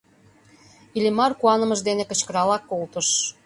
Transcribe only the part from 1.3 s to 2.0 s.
куанымыж